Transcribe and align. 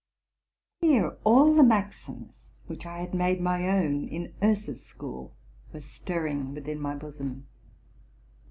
Here 0.79 1.15
all 1.23 1.53
the 1.53 1.61
maxims 1.61 2.49
which 2.65 2.87
I 2.87 3.01
had 3.01 3.13
made 3.13 3.39
my 3.39 3.67
own 3.69 4.07
in 4.07 4.33
,Oeser's 4.41 4.83
school 4.83 5.35
were 5.71 5.79
stirring 5.81 6.55
within 6.55 6.79
my 6.79 6.95
bosom. 6.95 7.45